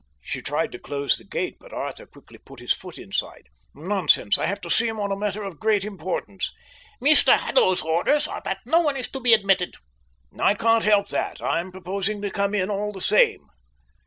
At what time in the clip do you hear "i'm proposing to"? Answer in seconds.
11.39-12.31